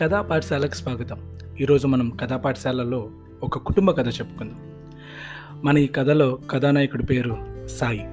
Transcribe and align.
కథా 0.00 0.22
పాఠశాలకు 0.22 0.74
స్వాగతం. 0.74 1.38
ఈరోజు 1.60 1.86
మనం 1.86 2.10
కథా 2.10 2.36
పాఠశాలలో 2.36 3.10
ఒక 3.42 3.58
కుటుంబ 3.58 3.90
కథ 3.90 4.08
చెప్పుకుందాం. 4.08 4.58
మన 5.64 5.78
ఈ 5.78 5.86
కథలో 5.86 6.38
కథానాయకుడి 6.50 7.06
పేరు 7.06 7.36
సాయి. 7.66 8.08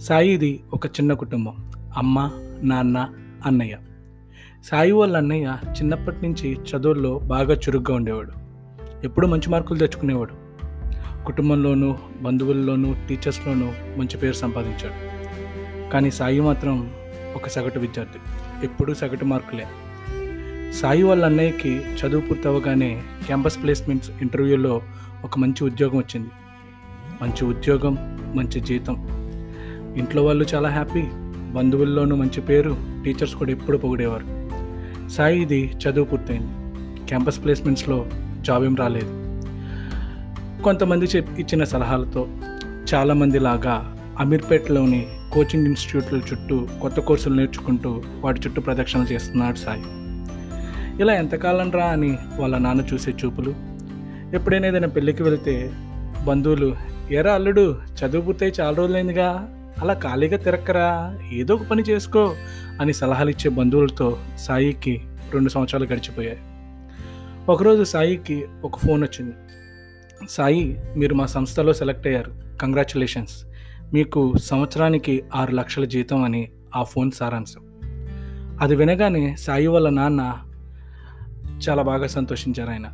సాయిది 0.00 0.62
ఒక 0.72 0.86
చిన్న 0.86 1.12
కుటుంబం. 1.12 1.72
అమ్మ 1.96 2.32
నాన్న 2.62 3.08
అన్నయ్య. 3.46 3.78
సాయి 4.64 4.92
వాళ్ళ 4.92 5.16
అన్నయ్య 5.16 5.58
చిన్నప్పటి 5.70 6.22
నుంచి 6.22 6.52
చదువుల్లో 6.54 7.18
బాగా 7.18 7.54
చురుగ్గా 7.54 7.94
ఉండేవాడు. 7.94 8.32
ఎప్పుడూ 9.04 9.28
మంచి 9.28 9.50
మార్కులు 9.50 9.78
తెచ్చుకునేవాడు. 9.78 10.34
కుటుంబంలోనూ 11.24 11.96
బంధువుల్లోనూ 12.22 12.94
టీచర్స్లోనూ 13.08 13.72
మంచి 13.96 14.16
పేరు 14.16 14.34
సంపాదించాడు. 14.34 15.18
కానీ 15.90 16.10
సాయి 16.10 16.40
మాత్రం 16.40 16.90
ఒక 17.34 17.48
సగటు 17.48 17.78
విద్యార్థి. 17.78 18.18
ఎప్పుడూ 18.64 18.94
సగటు 18.94 19.24
మార్కులే. 19.24 19.66
సాయి 20.72 21.02
వాళ్ళ 21.02 21.24
అన్నయ్యకి 21.24 21.70
చదువు 21.70 22.20
పూర్తవగానే 22.20 23.02
క్యాంపస్ 23.26 23.62
ప్లేస్మెంట్స్ 23.62 24.10
ఇంటర్వ్యూలో 24.20 24.82
ఒక 25.24 25.38
మంచి 25.38 25.64
ఉద్యోగం 25.64 25.98
వచ్చింది. 25.98 26.28
మంచి 27.22 27.44
ఉద్యోగం 27.44 28.18
మంచి 28.34 28.60
జీతం. 28.60 29.08
ఇంట్లో 29.96 30.24
వాళ్ళు 30.24 30.46
చాలా 30.54 30.68
హ్యాపీ 30.68 31.02
బంధువుల్లోనూ 31.52 32.16
మంచి 32.16 32.40
పేరు 32.40 32.76
టీచర్స్ 33.04 33.34
కూడా 33.34 33.50
ఎప్పుడు 33.50 33.78
పొగిడేవారు. 33.78 34.48
సాయి 35.08 35.42
ఇది 35.42 35.72
చదువు 35.76 36.04
పూర్తయింది. 36.04 36.48
క్యాంపస్ 37.06 37.44
ప్లేస్మెంట్స్లో 37.44 38.06
జాబ్ 38.40 38.64
ఏం 38.64 38.76
రాలేదు. 38.76 39.08
కొంతమంది 40.62 41.04
చెప్ 41.04 41.40
ఇచ్చిన 41.40 41.64
సలహాలతో 41.64 42.28
చాలామంది 42.94 43.38
లాగా 43.38 43.96
అమీర్పేటలోని 44.18 45.06
కోచింగ్ 45.32 45.66
ఇన్స్టిట్యూట్ల 45.66 46.16
చుట్టూ 46.16 46.68
కొత్త 46.82 47.00
కోర్సులు 47.00 47.34
నేర్చుకుంటూ 47.34 48.02
వాటి 48.20 48.40
చుట్టూ 48.40 48.62
ప్రదక్షిణలు 48.62 49.06
చేస్తున్నాడు 49.06 49.56
సాయి. 49.56 49.82
ఇలా 51.00 51.14
ఎంతకాలం 51.14 51.70
రా 51.70 51.84
అని 51.84 52.18
వాళ్ళ 52.38 52.58
నాన్న 52.58 52.84
చూసే 52.94 53.14
చూపులు. 53.24 53.54
ఎప్పుడైనా 54.34 54.68
ఏదైనా 54.68 54.88
పెళ్ళికి 54.88 55.22
వెళ్తే 55.22 55.70
బంధువులు 56.24 56.76
ఎరా 57.10 57.34
అల్లుడు 57.34 57.76
చదువు 58.04 58.22
పూర్తయి 58.22 58.52
చాలా 58.60 58.76
రోజులైందిగా 58.76 59.54
అలా 59.80 59.94
ఖాళీగా 59.94 60.36
తిరక్కరా 60.36 61.18
ఏదో 61.32 61.54
ఒక 61.54 61.62
పని 61.62 61.82
చేసుకో 61.82 62.34
అని 62.80 62.92
సలహాలు 62.92 63.30
ఇచ్చే 63.30 63.50
బంధువులతో 63.50 64.18
సాయికి 64.38 65.02
రెండు 65.32 65.48
సంవత్సరాలు 65.48 65.84
గడిచిపోయాయి. 65.84 66.38
ఒకరోజు 67.48 67.84
సాయికి 67.84 68.44
ఒక 68.64 68.78
ఫోన్ 68.78 69.02
వచ్చింది. 69.02 69.34
సాయి 70.30 70.80
మీరు 70.96 71.14
మా 71.14 71.26
సంస్థలో 71.26 71.72
సెలెక్ట్ 71.72 72.06
అయ్యారు. 72.06 72.58
కంగ్రాచులేషన్స్. 72.62 73.44
మీకు 73.92 74.38
సంవత్సరానికి 74.38 75.24
ఆరు 75.34 75.52
లక్షల 75.52 75.84
జీతం 75.84 76.24
అని 76.24 76.50
ఆ 76.76 76.82
ఫోన్ 76.82 77.10
సారాంశం. 77.10 77.60
అది 78.60 78.76
వినగానే 78.76 79.36
సాయి 79.36 79.66
వాళ్ళ 79.66 79.88
నాన్న 79.88 80.36
చాలా 81.58 81.82
బాగా 81.82 82.06
సంతోషించారు 82.06 82.70
ఆయన. 82.70 82.86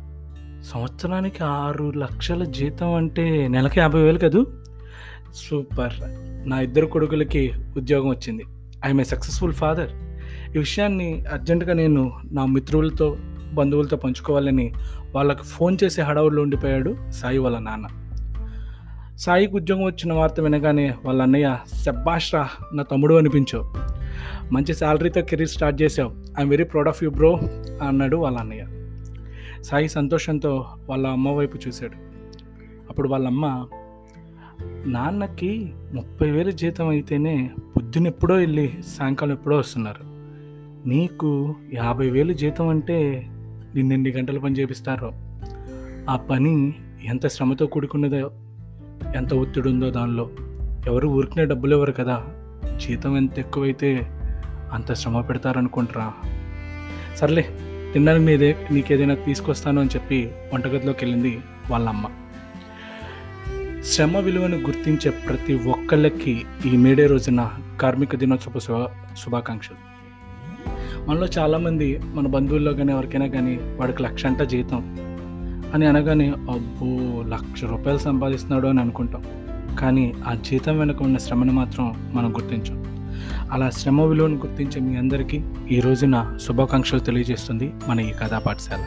సంవత్సరానికి 0.73 1.43
ఆరు 1.43 1.93
లక్షల 1.97 2.43
జీతం 2.43 2.93
అంటే 2.93 3.47
నెలకి 3.47 3.79
యాభై 3.79 4.01
వేలు 4.01 4.19
కదూ? 4.19 4.45
సూపర్. 5.33 5.93
నా 6.49 6.59
ఇద్దరు 6.59 6.85
కొడుకులకి 6.85 7.53
ఉద్యోగం 7.77 8.09
వచ్చింది. 8.09 8.45
I'm 8.85 9.01
a 9.01 9.03
successful 9.03 9.53
father. 9.53 9.89
ఈ 10.55 10.57
విషయాన్ని 10.57 11.25
అర్జెంటుగా 11.33 11.73
నేను 11.73 12.11
నా 12.31 12.45
మిత్రులతో 12.45 13.17
బంధువులతో 13.53 13.97
పంచుకోవాలని 13.97 14.73
వాళ్ళకు 15.15 15.43
ఫోన్ 15.43 15.77
చేసి 15.83 16.01
హడావుల్లో 16.01 16.41
ఉండిపోయాడు 16.41 16.95
సాయి 17.11 17.37
వాళ్ళ 17.37 17.59
నాన్న. 17.59 17.87
సాయికి 19.17 19.55
ఉద్యోగం 19.55 19.83
వచ్చిన 19.83 20.13
వార్త 20.13 20.39
వినగానే 20.39 20.93
వాళ్ళ 21.05 21.21
అన్నయ్య 21.21 21.57
శబ్బాష్రా 21.83 22.49
నా 22.73 22.83
తమ్ముడు 22.83 23.15
అనిపించావు. 23.15 23.94
మంచి 24.51 24.73
శాలరీతో 24.73 25.21
కెరీర్ 25.21 25.49
స్టార్ట్ 25.49 25.81
చేసావు 25.81 26.11
I'm 26.11 26.49
very 26.49 26.63
proud 26.63 26.87
of 26.87 27.03
you 27.03 27.09
bro 27.09 27.39
అన్నాడు 27.87 28.17
వాళ్ళ 28.17 28.37
అన్నయ్య. 28.37 28.65
సాయి 29.63 29.89
సంతోషంతో 29.89 30.65
వాళ్ళ 30.89 31.07
అమ్మ 31.07 31.29
వైపు 31.29 31.57
చూశాడు. 31.67 31.93
అప్పుడు 32.89 33.09
వాళ్ళ 33.09 33.27
అమ్మ 33.27 33.67
నాన్నకి 34.85 35.73
ముప్పై 35.93 36.31
వేలు 36.31 36.51
జీతం 36.51 36.87
అయితేనే 36.87 37.51
పొద్దునెప్పుడో 37.75 38.35
వెళ్ళి 38.35 38.73
సాయంకాలం 38.87 39.31
ఎప్పుడో 39.31 39.57
వస్తున్నారు. 39.57 39.99
నీకు 40.87 41.55
యాభై 41.73 42.09
వేలు 42.09 42.33
జీతం 42.33 42.67
అంటే 42.67 43.27
నిన్నెన్ని 43.75 44.11
గంటలు 44.11 44.39
పని 44.39 44.55
చేపిస్తారో 44.55 45.11
ఆ 46.09 46.15
పని 46.15 46.73
ఎంత 47.05 47.27
శ్రమతో 47.27 47.65
కూడుకున్నదో 47.65 48.31
ఎంత 49.15 49.33
ఒత్తిడి 49.33 49.69
ఉందో 49.69 49.89
దానిలో. 49.89 50.29
ఎవరు 50.87 51.07
ఊరికినే 51.07 51.45
డబ్బులు 51.45 51.71
ఇవ్వరు 51.71 51.91
కదా. 51.91 52.23
జీతం 52.75 53.17
ఎంత 53.17 53.39
ఎక్కువైతే 53.39 54.14
అంత 54.73 54.93
శ్రమ 54.93 55.21
పెడతారనుకుంటారా 55.21 56.13
సర్లే 57.15 57.41
తినడానికి 57.93 58.25
నీదే 58.25 58.67
నీకేదైనా 58.71 59.15
తీసుకొస్తాను 59.15 59.81
అని 59.81 59.89
చెప్పి 59.95 60.31
వంటగదిలోకి 60.53 61.05
వెళ్ళింది 61.05 61.41
వాళ్ళ 61.71 61.89
అమ్మ 61.89 62.05
శ్రమ 63.83 64.17
విలువను 64.17 64.57
గుర్తించే 64.57 65.11
ప్రతి 65.11 65.53
ఒక్కళ్ళకి 65.53 66.45
ఈ 66.65 66.77
మేడే 66.77 67.05
రోజున 67.05 67.51
కార్మిక 67.81 68.15
దినోత్సవ 68.15 68.59
శుభ 68.59 68.87
శుభాకాంక్షలు. 69.17 69.95
మనలో 71.09 71.25
చాలామంది 71.25 71.97
మన 71.97 72.27
బంధువుల్లో 72.27 72.73
కానీ 72.73 72.91
ఎవరికైనా 72.91 73.27
కానీ 73.27 73.55
వాడికి 73.55 74.03
లక్ష 74.03 74.25
అంట 74.25 74.41
జీతం 74.41 74.95
అని 75.73 75.85
అనగానే 75.85 76.29
అబ్బో 76.29 77.23
లక్ష 77.27 77.63
రూపాయలు 77.63 77.97
సంపాదిస్తున్నాడు 77.97 78.67
అని 78.67 78.79
అనుకుంటాం. 78.79 79.25
కానీ 79.79 80.13
ఆ 80.27 80.33
జీతం 80.33 80.79
వెనుక 80.79 81.01
ఉన్న 81.01 81.17
శ్రమను 81.17 81.53
మాత్రం 81.53 82.11
మనం 82.13 82.35
గుర్తించాం. 82.35 82.84
అలా 83.53 83.69
శ్రమ 83.69 84.05
విలువను 84.05 84.37
గుర్తించే 84.37 84.79
మీ 84.79 84.93
అందరికీ 84.97 85.39
ఈ 85.71 85.79
రోజున 85.79 86.15
శుభాకాంక్షలు 86.45 86.99
తెలియజేస్తుంది 86.99 87.73
మన 87.87 87.99
ఈ 87.99 88.13
కథా 88.21 88.39
పాఠశాల 88.39 88.83